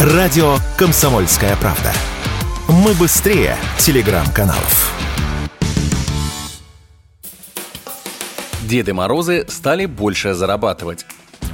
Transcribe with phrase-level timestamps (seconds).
[0.00, 1.92] Радио «Комсомольская правда».
[2.68, 4.94] Мы быстрее телеграм-каналов.
[8.62, 11.04] Деды Морозы стали больше зарабатывать.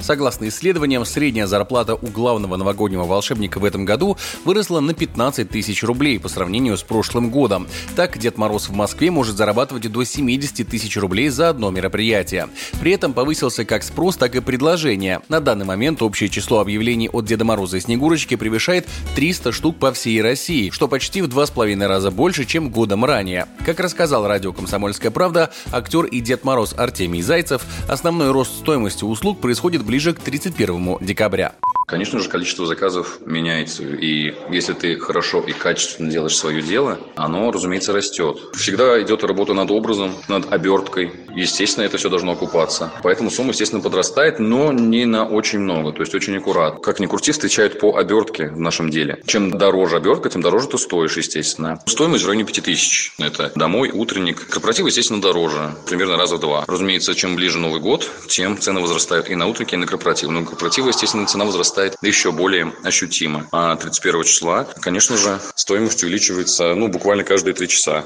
[0.00, 5.82] Согласно исследованиям, средняя зарплата у главного новогоднего волшебника в этом году выросла на 15 тысяч
[5.82, 7.66] рублей по сравнению с прошлым годом.
[7.96, 12.48] Так, Дед Мороз в Москве может зарабатывать до 70 тысяч рублей за одно мероприятие.
[12.80, 15.20] При этом повысился как спрос, так и предложение.
[15.28, 19.92] На данный момент общее число объявлений от Деда Мороза и Снегурочки превышает 300 штук по
[19.92, 23.46] всей России, что почти в два с половиной раза больше, чем годом ранее.
[23.66, 29.40] Как рассказал радио «Комсомольская правда», актер и Дед Мороз Артемий Зайцев, основной рост стоимости услуг
[29.40, 31.54] происходит ближе к 31 декабря.
[31.86, 33.82] Конечно же, количество заказов меняется.
[33.82, 38.36] И если ты хорошо и качественно делаешь свое дело, оно, разумеется, растет.
[38.52, 41.12] Всегда идет работа над образом, над оберткой.
[41.34, 42.92] Естественно, это все должно окупаться.
[43.02, 45.92] Поэтому сумма, естественно, подрастает, но не на очень много.
[45.92, 46.80] То есть очень аккуратно.
[46.80, 49.20] Как ни крути, встречают по обертке в нашем деле.
[49.26, 51.80] Чем дороже обертка, тем дороже ты стоишь, естественно.
[51.86, 53.12] Стоимость в районе 5000.
[53.18, 54.46] Это домой, утренник.
[54.48, 55.74] Корпоратив, естественно, дороже.
[55.86, 56.64] Примерно раза в два.
[56.66, 60.30] Разумеется, чем ближе Новый год, тем цены возрастают и на утренники, и на корпоратив.
[60.30, 63.46] Но корпоративы, естественно, цена возрастает еще более ощутимо.
[63.52, 68.04] А 31 числа, конечно же, стоимость увеличивается ну, буквально каждые три часа.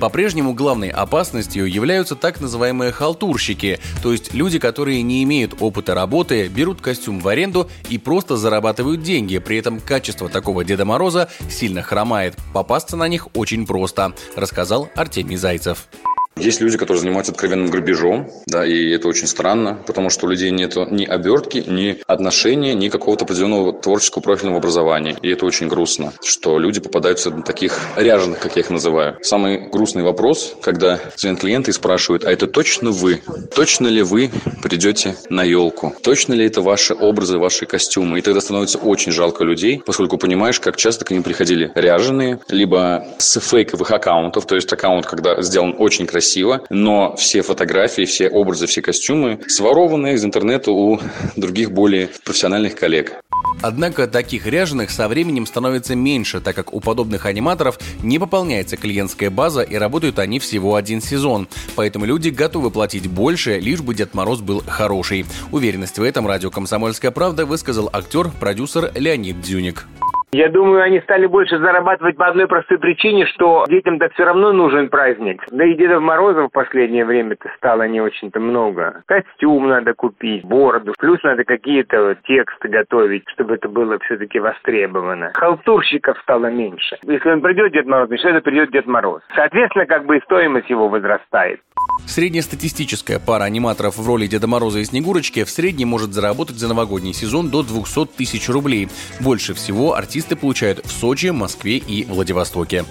[0.00, 6.48] По-прежнему главной опасностью являются так называемые халтурщики, то есть люди, которые не имеют опыта работы,
[6.48, 11.82] берут костюм в аренду и просто зарабатывают деньги, при этом качество такого Деда Мороза сильно
[11.82, 12.36] хромает.
[12.52, 15.88] Попасться на них очень просто, рассказал Артемий Зайцев.
[16.36, 20.50] Есть люди, которые занимаются откровенным грабежом, да, и это очень странно, потому что у людей
[20.50, 25.16] нет ни обертки, ни отношения, ни какого-то определенного творческого профильного образования.
[25.22, 29.16] И это очень грустно, что люди попадаются на таких ряженых, как я их называю.
[29.22, 33.22] Самый грустный вопрос, когда звонят клиенты и спрашивают, а это точно вы?
[33.54, 34.30] Точно ли вы
[34.62, 35.94] придете на елку?
[36.02, 38.18] Точно ли это ваши образы, ваши костюмы?
[38.18, 43.06] И тогда становится очень жалко людей, поскольку понимаешь, как часто к ним приходили ряженые, либо
[43.18, 48.30] с фейковых аккаунтов, то есть аккаунт, когда сделан очень красиво, красиво, но все фотографии, все
[48.30, 50.98] образы, все костюмы сворованы из интернета у
[51.36, 53.12] других более профессиональных коллег.
[53.60, 59.30] Однако таких ряженых со временем становится меньше, так как у подобных аниматоров не пополняется клиентская
[59.30, 61.46] база и работают они всего один сезон.
[61.76, 65.26] Поэтому люди готовы платить больше, лишь бы Дед Мороз был хороший.
[65.52, 69.86] Уверенность в этом радио «Комсомольская правда» высказал актер, продюсер Леонид Дзюник.
[70.34, 74.88] Я думаю, они стали больше зарабатывать по одной простой причине, что детям-то все равно нужен
[74.88, 75.44] праздник.
[75.52, 79.04] Да и Дедов Морозов в последнее время-то стало не очень-то много.
[79.06, 85.30] Костюм надо купить, бороду, плюс надо какие-то тексты готовить, чтобы это было все-таки востребовано.
[85.34, 86.96] Халтурщиков стало меньше.
[87.04, 89.22] Если он придет Дед Мороз, значит это придет Дед Мороз.
[89.36, 91.60] Соответственно, как бы и стоимость его возрастает.
[92.06, 97.14] Среднестатистическая пара аниматоров в роли Деда Мороза и Снегурочки в среднем может заработать за новогодний
[97.14, 98.88] сезон до 200 тысяч рублей.
[99.20, 102.84] Больше всего артисты получают в Сочи, Москве и Владивостоке.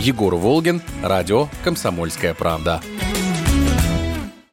[0.00, 2.82] Егор Волгин, радио «Комсомольская правда».